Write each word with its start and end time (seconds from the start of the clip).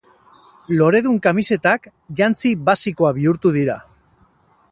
Loredun 0.77 1.19
kamisetak 1.25 1.85
jantzi 2.21 2.55
basikoa 2.71 3.13
bihurtu 3.21 3.55
dira. 3.61 3.77